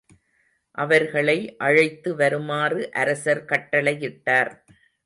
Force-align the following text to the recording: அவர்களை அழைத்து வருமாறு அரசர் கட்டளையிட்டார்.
அவர்களை 0.77 1.35
அழைத்து 1.57 2.15
வருமாறு 2.15 2.81
அரசர் 2.95 3.45
கட்டளையிட்டார். 3.45 4.53